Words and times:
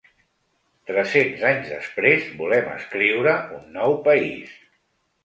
Tres-cents 0.91 1.43
anys 1.49 1.69
després 1.73 2.25
volem 2.39 2.71
escriure 2.71 3.35
un 3.59 3.69
nou 3.77 3.95
país. 4.09 4.57